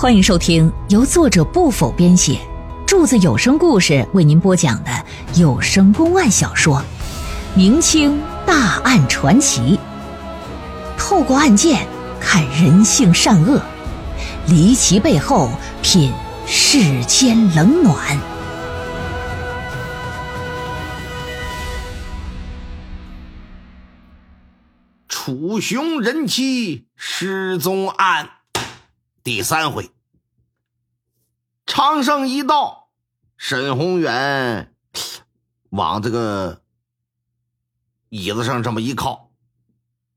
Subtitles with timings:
[0.00, 2.38] 欢迎收听由作者不否编写，
[2.86, 4.90] 柱子有声故事为您播讲的
[5.34, 6.76] 有声公案小说
[7.56, 9.76] 《明清大案传奇》，
[10.96, 11.84] 透过案件
[12.20, 13.60] 看人性善恶，
[14.46, 15.50] 离奇背后
[15.82, 16.12] 品
[16.46, 18.20] 世间冷暖。
[25.08, 28.30] 楚雄人妻失踪案
[29.24, 29.90] 第三回，
[31.78, 32.88] 长生一到，
[33.36, 34.74] 沈宏远
[35.70, 36.60] 往这个
[38.08, 39.30] 椅子上这么一靠，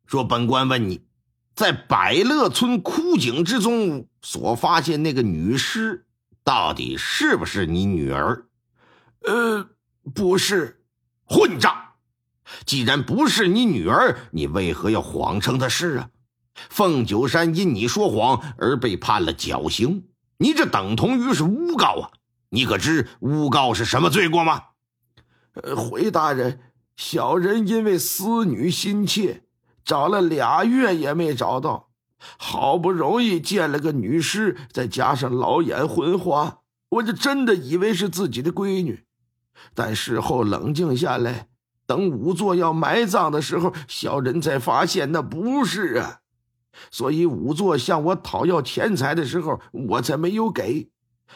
[0.08, 1.06] 说：“本官问你，
[1.54, 6.08] 在百乐村枯井之中所发现那个女尸，
[6.44, 8.48] 到底是不是你女儿
[9.22, 9.70] ？”“呃，
[10.16, 10.84] 不是，
[11.26, 11.80] 混账！”
[12.66, 16.10] 既然不是你女儿，你为何要谎称她是啊？
[16.56, 20.08] 凤九山因你说谎而被判了绞刑，
[20.42, 22.10] 你这等同于是诬告啊！
[22.50, 24.64] 你可知诬告是什么罪过吗？
[25.54, 26.60] 呃，回大人，
[26.98, 29.44] 小人因为思女心切，
[29.86, 31.90] 找了俩月也没找到，
[32.40, 39.06] 好不容易见了个女尸，再加上老眼昏花，我就真的以为是自己的闺女，
[39.76, 41.50] 但事后冷静下来。
[41.86, 46.21] 等仵作要埋葬的时候，小人才发现那不是啊，
[46.90, 50.90] 所以仵作向我讨要钱财的时候，我才没有给。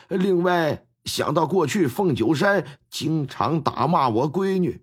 [0.10, 4.82] 另外，想到过去凤九山经常打骂我闺女，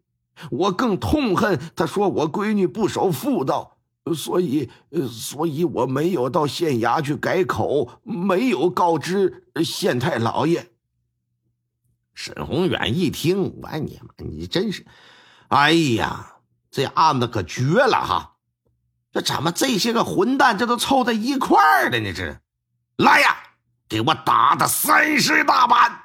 [0.50, 3.77] 我更痛恨他说我闺女不守妇道，
[4.14, 4.70] 所以，
[5.11, 10.70] 所以我没有到县衙去改口，没有告知县太老爷。
[12.14, 14.84] 沈宏远一听，完你妈，你真是。
[15.48, 16.37] 哎呀，
[16.70, 18.31] 这案子可绝了哈！
[19.12, 22.12] 这怎么这些个混蛋这都凑在一块儿了呢？
[22.14, 22.41] 这，
[22.96, 23.36] 来呀，
[23.86, 26.04] 给我打的三十大板！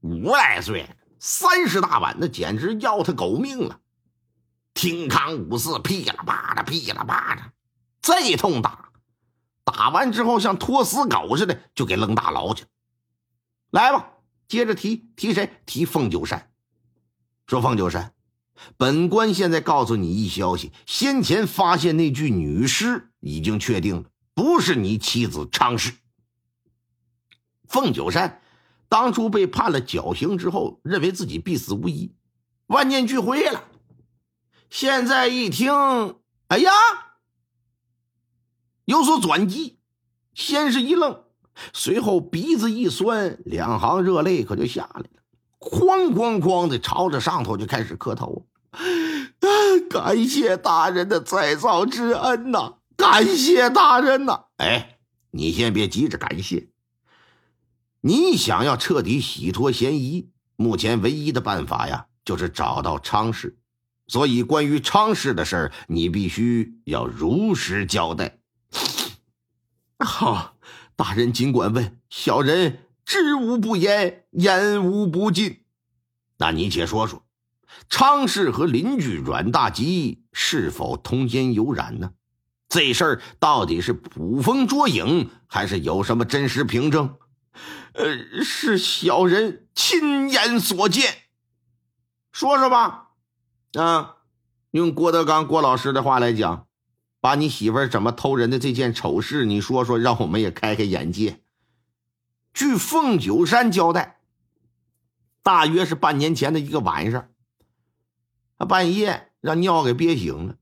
[0.00, 3.78] 五来岁，三十大板，那简直要他狗命了！
[4.74, 7.52] 听康五四噼里啪啦，噼里啪啦，
[8.02, 8.90] 这通打，
[9.64, 12.64] 打完之后像拖死狗似的，就给扔大牢去。
[13.70, 14.08] 来吧，
[14.48, 15.62] 接着提提谁？
[15.64, 16.50] 提凤九山。
[17.46, 18.12] 说凤九山。
[18.76, 24.04] 本官现在告诉你一消息：先前发现那具女尸已经确定了，
[24.34, 25.94] 不是你妻子昌氏。
[27.68, 28.40] 凤九山
[28.88, 32.14] 当初被判了绞刑之后，认为自己必死无疑，
[32.66, 33.64] 万念俱灰了。
[34.70, 35.72] 现在一听，
[36.48, 36.70] 哎呀，
[38.84, 39.80] 有所转机，
[40.34, 41.24] 先是一愣，
[41.72, 45.23] 随后鼻子一酸，两行热泪可就下来了。
[45.64, 48.46] 哐哐哐的朝着上头就开始磕头，
[49.88, 52.74] 感谢大人的再造之恩呐！
[52.96, 54.44] 感谢大人呐！
[54.58, 54.98] 哎，
[55.30, 56.68] 你先别急着感谢，
[58.02, 63.56] 你想要彻底洗脱嫌疑，目前唯一的办法呀，就是找到昌氏。
[64.06, 68.38] 所以关于昌氏的事儿，你必须要如实交代。
[70.04, 70.56] 好，
[70.94, 72.80] 大人尽管问，小人。
[73.04, 75.64] 知无不言，言无不尽。
[76.38, 77.24] 那你且说说，
[77.88, 82.12] 昌氏和邻居阮大吉是否通奸有染呢？
[82.68, 87.16] 这事儿到底是捕风捉影，还是有什么真实凭证？
[87.92, 91.14] 呃，是小人亲眼所见。
[92.32, 93.10] 说说吧。
[93.74, 94.16] 啊，
[94.72, 96.66] 用郭德纲郭老师的话来讲，
[97.20, 101.43] 把你媳妇儿怎么偷人的这件丑事，你说说，让我们也开开眼界。
[102.54, 104.20] 据凤九山交代，
[105.42, 107.28] 大约是半年前的一个晚上，
[108.56, 110.54] 他半夜让尿给憋醒了。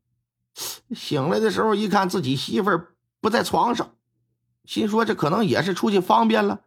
[0.94, 3.94] 醒来的时候，一看自己媳妇儿不在床上，
[4.64, 6.62] 心说这可能也是出去方便了。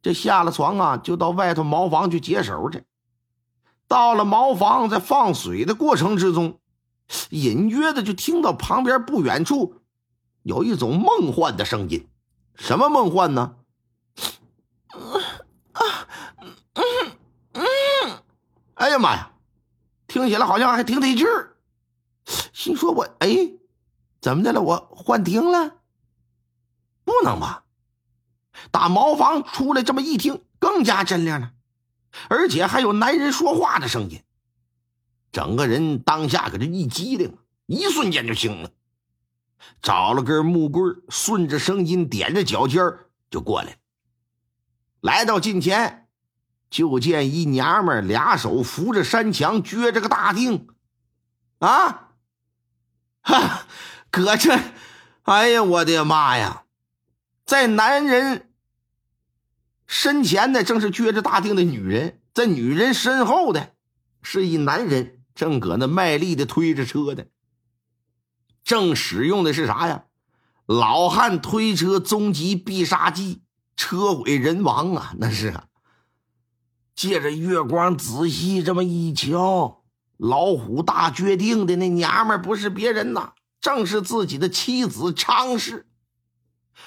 [0.00, 2.84] 这下了床啊，就到外头茅房去解手去。
[3.88, 6.60] 到了茅房，在放水的过程之中，
[7.30, 9.82] 隐约的就听到旁边不远处
[10.44, 12.08] 有一种梦幻的声音。
[12.54, 13.56] 什么梦幻呢？
[16.74, 16.82] 嗯
[17.52, 18.22] 嗯
[18.74, 19.32] 哎呀妈呀，
[20.06, 21.56] 听起来好像还挺得劲儿。
[22.52, 23.52] 心说：“我哎，
[24.20, 24.60] 怎么的了？
[24.60, 25.76] 我幻听了？
[27.04, 27.64] 不能吧？
[28.70, 31.52] 打茅房出来这么一听，更加真亮了，
[32.28, 34.22] 而且还有男人说话的声音。
[35.32, 38.70] 整个人当下可就一激灵，一瞬间就醒了，
[39.82, 42.80] 找了根木棍，顺着声音踮着脚尖
[43.30, 43.76] 就过来了，
[45.00, 46.08] 来到近前。”
[46.70, 50.68] 就见一娘们俩手扶着山墙，撅着个大腚，
[51.58, 52.12] 啊，
[53.22, 53.66] 哈，
[54.10, 54.56] 搁这，
[55.22, 56.62] 哎呀，我的妈呀！
[57.44, 58.48] 在男人
[59.84, 63.74] 身前的正是撅着大腚的女人，在女人身后的
[64.22, 67.26] 是一男人，正搁那卖力的推着车的，
[68.62, 70.04] 正使用的是啥呀？
[70.66, 73.42] 老汉推车终极必杀技，
[73.74, 75.14] 车毁人亡啊！
[75.18, 75.64] 那是啊。
[77.00, 79.84] 借着月光仔细这么一瞧，
[80.18, 85.86] 老虎大决定的那娘们不是别人呐，正是自己的妻子昌氏。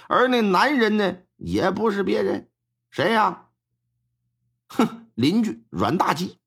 [0.08, 2.48] 而那男人呢，也不是别人，
[2.92, 3.48] 谁呀？
[4.68, 6.38] 哼，邻居阮大吉。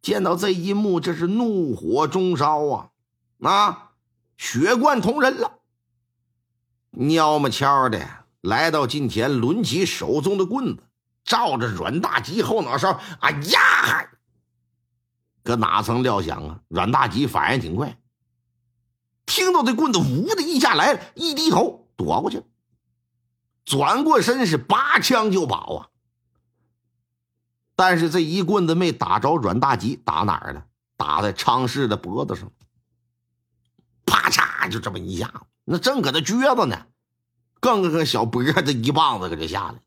[0.00, 2.88] 见到这一幕，这是怒火中烧啊！
[3.40, 3.90] 啊，
[4.38, 5.58] 血贯同人了。
[6.92, 10.82] 蔫么悄的来到近前，抡起手中的棍子，
[11.28, 14.10] 照着阮大吉后脑勺，哎呀！
[15.44, 17.98] 搁哪曾料想啊，阮大吉反应挺快，
[19.26, 22.44] 听到这棍子呜的一下来了，一低头躲过去了，
[23.64, 25.88] 转过身是拔枪就跑啊！
[27.76, 30.64] 但是这一棍子没打着阮大吉，打哪儿了？
[30.96, 32.50] 打在昌氏的脖子上，
[34.04, 35.32] 啪嚓，就这么一下。
[35.64, 36.86] 那正搁那撅着呢，
[37.60, 39.78] 更个小脖子一棒子搁这下来。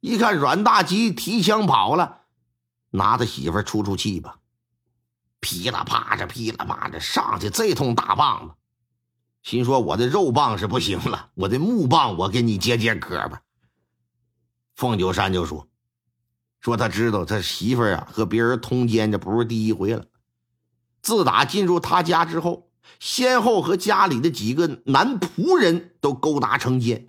[0.00, 2.22] 一看阮大吉提枪跑了，
[2.90, 4.38] 拿他媳妇出出气吧。
[5.40, 8.54] 噼里啪嚓，噼里啪嚓上去这通大棒子，
[9.42, 13.42] 心说我的肉棒是不行了，我的木棒我给你解解渴吧。
[14.74, 15.68] 凤九山就说
[16.60, 20.06] ：“说他知道他媳妇啊和别人通奸，这不是第一回了。
[21.02, 22.68] 自打进入他家之后。”
[22.98, 27.06] 先后和家里的几个男仆人都勾搭成奸，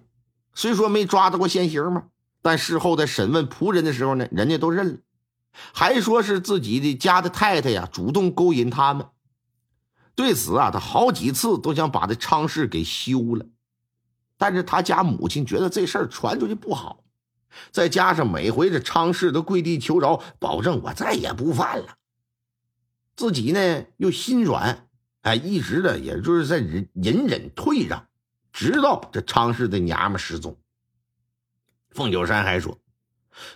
[0.53, 2.03] 虽说没抓到过现行嘛，
[2.41, 4.97] 但事后在审问仆人的时候呢，人家都认了，
[5.73, 9.07] 还说是自己的家的太太呀主动勾引他们。
[10.15, 13.45] 对此啊，他好几次都想把这昌氏给休了，
[14.37, 17.03] 但是他家母亲觉得这事儿传出去不好，
[17.71, 21.95] 再加上每回这昌氏都跪地求饶，保证我再也不犯了，
[23.15, 24.87] 自己呢又心软。
[25.21, 28.07] 哎，一直的也就是在忍隐忍退让，
[28.51, 30.57] 直到这昌氏的娘们失踪。
[31.91, 32.77] 凤九山还说，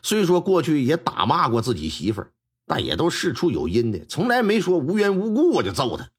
[0.02, 2.32] 虽说过去也打骂过自己媳妇儿，
[2.66, 6.10] 但也都事出有因的，从来没说无缘无故我就揍她，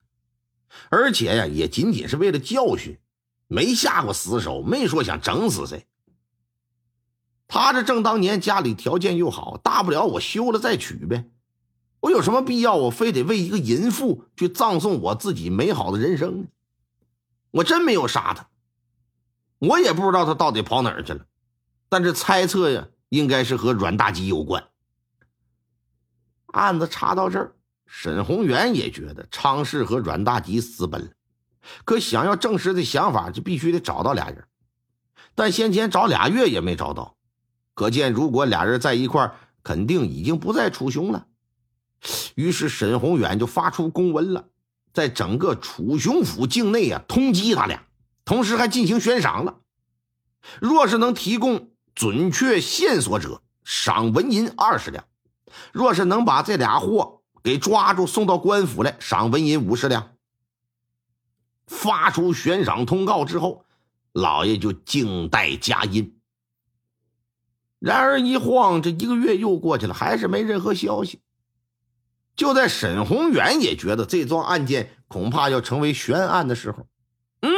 [0.91, 2.99] 而且呀，也仅仅是为了教训，
[3.47, 5.87] 没下过死手，没说想整死谁。
[7.49, 11.31] 他这正当年家里条件又好，大不了我休了再娶呗。
[12.01, 12.77] 我有什么必要？
[12.77, 16.47] 我非得为一个淫妇去葬送我自己美好的人生呢？
[17.51, 18.49] 我真没有杀他，
[19.59, 21.26] 我也不知道他到底跑哪儿去了。
[21.89, 24.69] 但是猜测呀，应该是和阮大吉有关。
[26.47, 27.55] 案子查到这儿，
[27.87, 31.09] 沈宏元也觉得昌氏和阮大吉私奔了，
[31.85, 34.47] 可想要证实的想法，就必须得找到俩人。
[35.35, 37.17] 但先前找俩月也没找到，
[37.75, 41.27] 可见如果俩人在一块肯定已经不在楚雄了。
[42.35, 44.49] 于是沈宏远就发出公文了，
[44.93, 47.85] 在整个楚雄府境内啊通缉他俩，
[48.25, 49.61] 同时还进行悬赏了。
[50.61, 55.03] 若是能提供准确线索者，赏纹银二十两；
[55.73, 60.13] 若是能把这俩货给抓住，送到官府来，赏纹银五十两。
[61.67, 63.65] 发出悬赏通告之后，
[64.13, 66.21] 老爷就静待佳音。
[67.79, 71.21] 然而一晃，这一个月又过去了，还是没任何消息。
[72.37, 76.87] 就在沈宏远也觉得这桩案件恐怕要成为悬案的时候，
[77.41, 77.51] 嗯，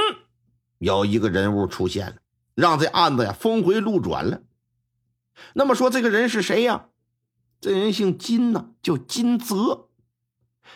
[0.79, 2.17] 有一个人物出现了，
[2.59, 4.43] 让这案子呀峰回路转了。
[5.55, 6.87] 那么说这个人是谁呀？
[7.61, 9.91] 这人姓金呐，叫金泽，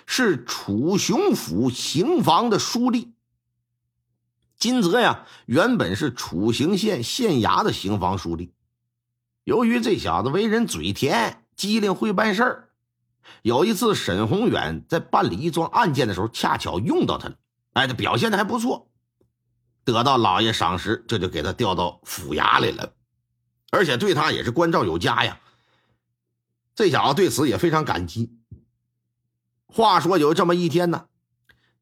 [0.06, 3.08] 是楚雄府刑房的书吏。
[4.56, 8.50] 金泽呀，原本是楚行县县衙的刑房书吏，
[9.42, 12.68] 由于这小子为人嘴甜、机灵、会办事儿。
[13.42, 17.34] 有一次，沈宏远在办理一桩案件的时候，恰巧用到他了。
[17.72, 18.91] 哎，他表现的还不错，
[19.84, 22.92] 得到老爷赏识，这就给他调到府衙里了，
[23.70, 25.40] 而且对他也是关照有加呀。
[26.74, 28.38] 这小子对此也非常感激。
[29.66, 31.06] 话说有这么一天呢，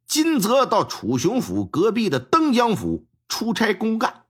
[0.06, 4.24] 金泽到楚雄府隔壁的登江府出差公干，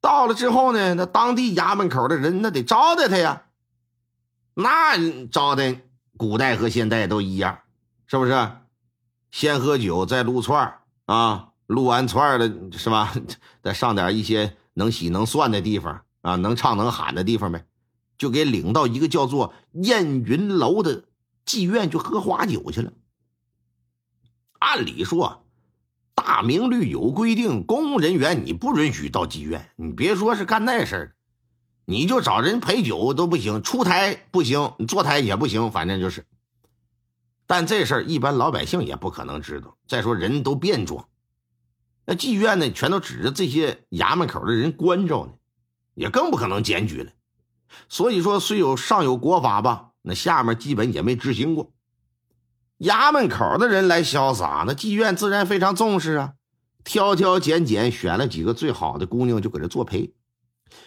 [0.00, 3.46] 到了之后呢，那当地衙门口的人那得招待他呀。
[4.54, 5.82] 那招待，
[6.16, 7.60] 古代和现代都一样，
[8.06, 8.50] 是不是？
[9.30, 11.53] 先喝酒，再撸串啊！
[11.66, 13.14] 撸完串了，是吧？
[13.62, 17.66] 再上点一些能洗能涮的地方啊，能唱能喊的地方呗，
[18.18, 21.04] 就给领到一个叫做燕云楼的
[21.46, 22.92] 妓院去喝花酒去了。
[24.58, 25.44] 按理说，
[26.14, 29.70] 大明律有规定，公务人员你不允许到妓院。
[29.76, 31.14] 你别说是干那事儿，
[31.84, 36.24] 你就找人陪酒都不行，出台不行，坐台也不行，反正就是。
[37.46, 39.76] 但这事儿一般老百姓也不可能知道。
[39.86, 41.06] 再说人都变装，
[42.06, 45.32] 那妓院呢，全都指着这些衙门口的人关着呢，
[45.94, 47.12] 也更不可能检举了。
[47.88, 51.72] 所以说，虽有上有国法吧，那下面基本也没执行过。
[52.78, 56.32] 衙门口的人来潇洒，那妓院自然非常重视啊，
[56.84, 60.14] 挑挑拣拣选了几个最好的姑娘就搁这作陪。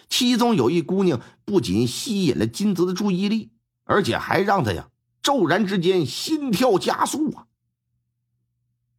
[0.08, 3.50] 其中有一姑娘不仅吸引了金泽的注意力，
[3.84, 4.88] 而且还让他呀
[5.20, 7.47] 骤然之间心跳加速啊。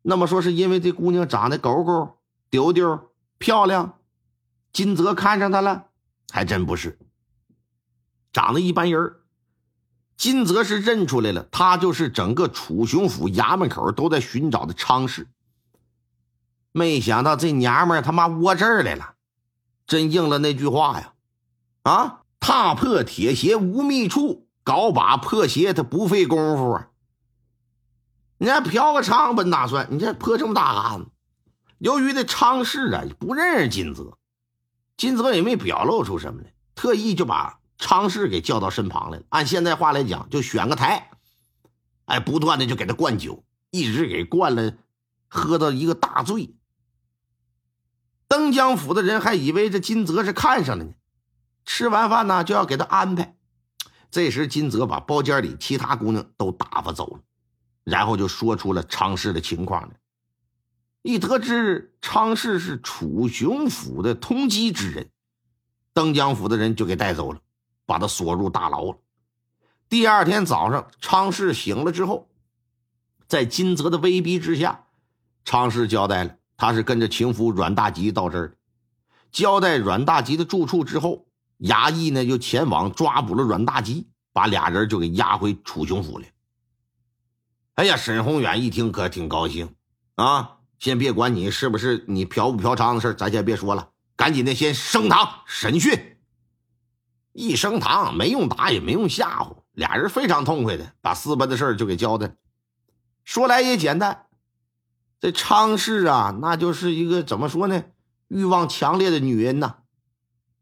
[0.02, 2.18] 那么说是因为这姑娘长得狗狗
[2.50, 4.00] 丢丢漂亮，
[4.72, 5.86] 金泽看上她了？
[6.32, 7.00] 还真不是，
[8.32, 9.16] 长得一般人
[10.16, 15.28] 金泽是认出来了，他就是整个楚雄府衙门口都在寻找的昌氏。
[16.72, 19.16] 没想到这娘们他妈窝这儿来了，
[19.88, 21.14] 真应了那句话呀！
[21.84, 26.90] 啊，踏破铁鞋无觅处，搞把破鞋他不费功夫啊！
[28.40, 31.12] 你看嫖个娼本打算，你这破这么大案子。
[31.78, 34.18] 由于这昌氏啊不认识金泽，
[34.98, 37.60] 金泽也没表露出什么来，特意就把。
[37.82, 41.12] 昌氏给叫到身旁来了，按现在话来讲，就选个台，
[42.08, 44.74] 哎，不断的就给他灌酒，一直给灌了，
[45.30, 46.54] 喝到一个大醉。
[48.28, 50.92] 登江府的人还以为这金泽是看上了呢，
[51.64, 53.38] 吃完饭呢就要给他安排。
[54.12, 57.22] 这时金泽把包间里其他姑娘都打发走了，
[57.90, 59.90] 然后就说出了昌氏的情况来。
[61.02, 65.10] 一得知昌氏是楚雄府的通缉之人，
[65.94, 67.40] 登江府的人就给带走了。
[67.86, 69.00] 把他锁入大牢了。
[69.90, 72.30] 第二天早上，昌氏醒了之后，
[73.28, 74.84] 在金泽的威逼之下，
[75.44, 78.56] 昌氏交代了，他是跟着情夫阮大吉到这儿，
[79.32, 81.26] 交代阮大吉的住处之后，
[81.62, 86.26] 衙役呢就前往抓捕了阮大吉，把俩人就给押回楚雄府了。
[87.80, 89.74] 哎呀，沈宏远一听可挺高兴
[90.16, 90.58] 啊！
[90.80, 96.18] 先别管你是不是你嫖不嫖娼的事咱先别说了，赶紧的先升堂审讯。
[97.32, 102.36] 一升堂，没用打也没用吓唬，俩人非常痛快的把私奔的事就给交代。
[103.24, 104.26] 说来也简单，
[105.22, 107.86] 这昌氏啊，那就是一个怎么说呢？
[108.28, 109.76] 欲望强烈的女人呐。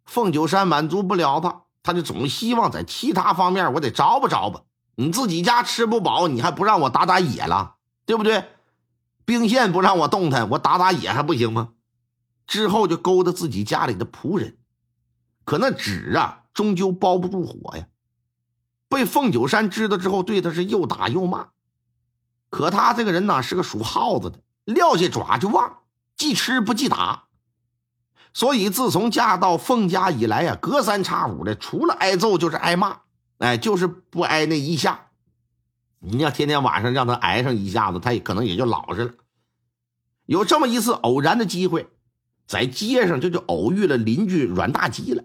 [0.05, 4.62] 凤九山满足不了她，她就总希望在其他方面我得着吧着吧。
[4.98, 7.75] 你自己家吃不饱，你还不让我打打野了，
[8.06, 8.50] 对不对？
[9.24, 11.70] 兵线不让我动弹，我打打野还不行吗？
[12.46, 14.58] 之后就勾搭自己家里的仆人，
[15.46, 16.44] 可那纸啊。
[16.58, 17.86] 终究包不住火呀！
[18.89, 21.50] 被凤九山知道之后，对他是又打又骂。
[22.50, 25.82] 可他这个人呢，是个属耗子的，撂下爪就忘，
[26.16, 27.25] 既吃不记打。
[28.34, 33.01] 所以自从嫁到凤家以来呀，隔三差五的，除了挨揍就是挨骂，
[33.38, 35.08] 哎，就是不挨那一下。
[36.00, 39.13] 你要天天晚上让他挨上一下子，他也可能也就老实了。
[40.25, 41.88] 有这么一次偶然的机会，
[42.46, 45.24] 在街上这就偶遇了邻居阮大吉了。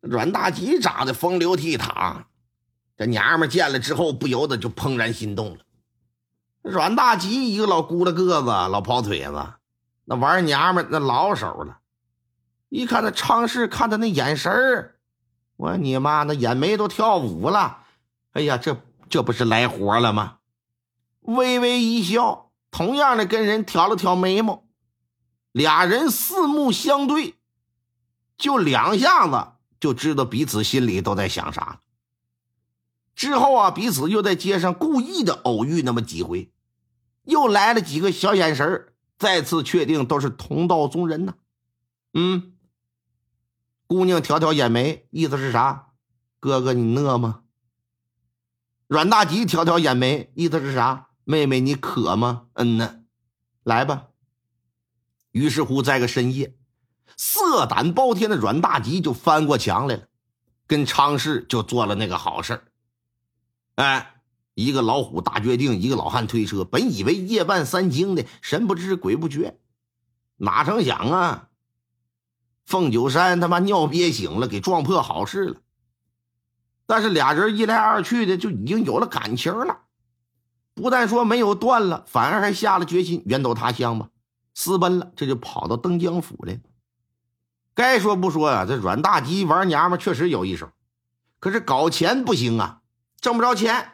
[0.00, 2.24] 阮大吉长得风流倜傥，
[2.96, 5.58] 这娘们见了之后不由得就怦然心动了。
[6.62, 9.54] 阮大吉一个老咕噜个子、老跑腿子，
[10.04, 11.78] 那玩娘们那老手了。
[12.68, 14.95] 一看那昌氏看他那眼神儿，
[15.56, 17.84] 我你妈那眼眉都跳舞了。
[18.32, 20.38] 哎呀，这这不是来活了吗？
[21.22, 24.64] 微微一笑，同样的跟人挑了挑眉毛，
[25.52, 27.34] 俩人四目相对，
[28.36, 29.52] 就两下子。
[29.78, 31.80] 就知道彼此心里都在想啥。
[33.14, 36.50] 之后啊，彼此又在街上故意的偶遇那么几回，
[37.24, 41.34] 又来了几个小眼神再次确定都是同道中人呢。
[42.14, 42.55] 嗯，
[43.86, 45.92] 姑娘挑挑眼眉，意思是啥？
[46.40, 47.42] 哥哥你饿吗？
[48.88, 51.08] 阮大吉挑挑眼眉，意思是啥？
[51.24, 52.46] 妹妹你渴吗？
[52.54, 53.00] 嗯呢，
[53.62, 54.08] 来吧。
[55.30, 56.56] 于是乎，在个深夜。
[57.16, 60.08] 色胆包天的阮大吉就翻过墙来了，
[60.66, 62.64] 跟昌氏就做了那个好事
[63.76, 64.20] 哎，
[64.54, 66.64] 一个老虎大决定，一个老汉推车。
[66.64, 69.58] 本以为夜半三更的神不知鬼不觉，
[70.36, 71.48] 哪成想啊，
[72.66, 75.56] 凤九山他妈尿憋醒了，给撞破好事了。
[76.84, 79.78] 但是俩人一来二去的就已经有了感情了，
[80.74, 84.08] 不但说没有断了，反而还下了决心远走他乡吧，
[84.54, 86.60] 私奔了，这就跑到登江府来。
[87.74, 90.70] 该说不说啊，这阮大吉玩娘们确实有一手，
[91.38, 92.80] 可是搞钱不行啊，
[93.20, 93.92] 挣不着钱。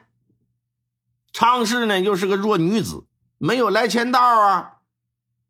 [1.33, 3.07] 昌氏呢又是个弱女子，
[3.38, 4.79] 没有来钱道啊，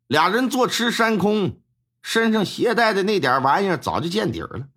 [0.07, 1.61] 俩人坐吃山空，
[2.03, 4.67] 身上携带的那点玩意儿早就见底儿了。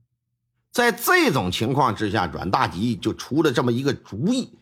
[0.72, 4.58] 在这种情况之下，阮大吉就出了这么一个主意，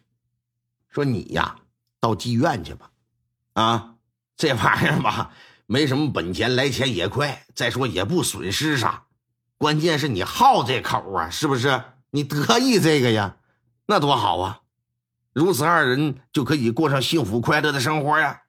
[0.88, 1.56] 说：“你呀，
[2.00, 2.90] 到妓院去吧，
[3.52, 3.94] 啊，
[4.36, 5.32] 这玩意儿吧，
[5.66, 9.04] 没什么本钱，来钱也快，再说也不损失啥，
[9.58, 11.82] 关键是你好这口啊，是不是？
[12.10, 13.36] 你得意这个呀，
[13.86, 14.60] 那多好啊！
[15.32, 18.42] 如此二人就可以过上幸福快乐的生活呀。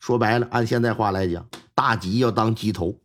[0.00, 2.98] 说白了，按现在话来讲，大吉要当鸡头。”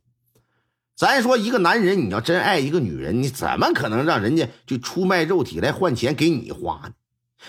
[0.98, 6.94] 咱说一个男人，你要真爱一个女人，你怎么可能让人家就出卖肉体来换钱给你花呢？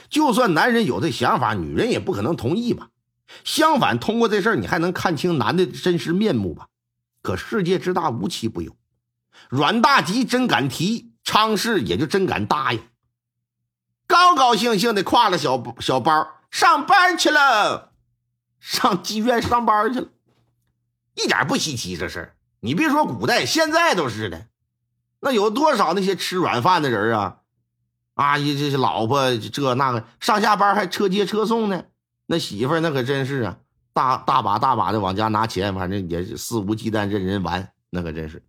[0.08, 2.88] 就算男人有这想法，女人也不可能同意吧？
[3.44, 6.68] 相反，通过这事儿，你还能看清男的真实面目吧？
[7.20, 8.74] 可世界之大，无奇不有。
[9.50, 12.80] 阮大吉真敢提，昌氏也就真敢答应，
[14.06, 17.92] 高高兴兴的挎了小小包上班去了，
[18.60, 20.08] 上妓院上班去了，
[21.14, 22.36] 一点不稀奇这事儿。
[22.60, 24.46] 你别说古代，现在都是的。
[25.20, 27.38] 那有多少那些吃软饭的人啊？
[28.14, 31.84] 啊，这这老婆这那个上下班还车接车送呢。
[32.26, 33.58] 那媳妇那可真是啊，
[33.92, 37.72] 大大把大把的往家拿钱，反正也是肆无忌惮任人玩。
[37.90, 38.42] 那可真是，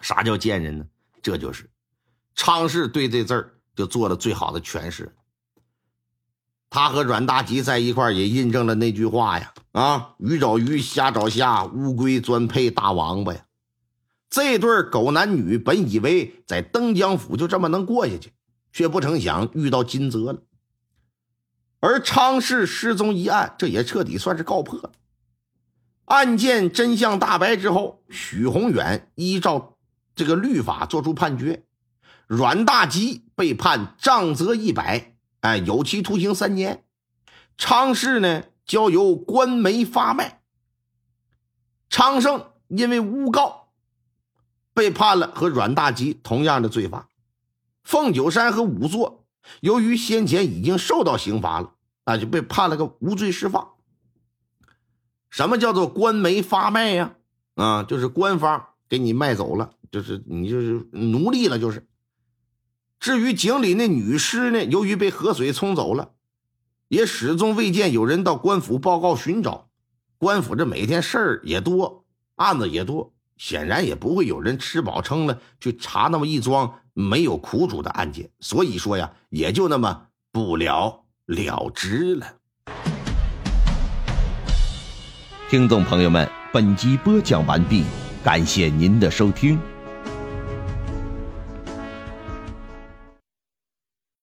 [0.00, 0.86] 啥叫贱人呢？
[1.22, 1.68] 这就是
[2.34, 5.12] 昌氏对这字儿就做了最好的诠释。
[6.76, 9.54] 他和阮大吉在一块也印证了那句话呀。
[9.72, 13.40] 啊，鱼找鱼，虾找虾，乌龟专配大王八呀！
[14.28, 18.30] 这对狗男女本以为在登江府就这么能过下去，
[18.74, 20.42] 却不成想遇到金泽了。
[21.80, 24.92] 而昌氏失踪一案，这也彻底算是告破了。
[26.04, 29.78] 案件真相大白之后，许宏远依照
[30.14, 31.64] 这个律法作出判决，
[32.26, 35.15] 阮大吉被判杖责一百，
[35.46, 36.82] 哎，有期徒刑三年。
[37.56, 38.42] 昌氏呢？
[38.64, 40.42] 交由官媒发卖，
[41.88, 43.68] 昌盛因为诬告，
[44.74, 47.08] 被判了和阮大吉同样的罪罚。
[47.84, 49.24] 凤九山和仵作
[49.60, 53.74] 由于先前已经受到刑罚了，那就被判了个无罪释放。
[55.30, 57.14] 什么叫做官媒发卖呀？
[57.54, 61.86] 啊，就是官方给你卖走了，就是你就是奴隶了，就是。
[62.98, 66.12] 至于井里那女尸呢，由于被河水冲走了。
[66.88, 69.68] 也始终未见有人到官府报告寻找，
[70.18, 72.04] 官府这每天事儿也多，
[72.36, 82.36] 案子也多，显然也不会有人吃饱撑了去查那么一桩没有苦主的案件，所以说呀，也就那么不了了之了。
[85.50, 87.84] 听众朋友们，本集播讲完毕，
[88.22, 89.58] 感谢您的收听。